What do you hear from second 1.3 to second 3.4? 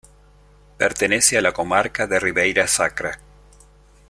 a la comarca de Ribeira Sacra.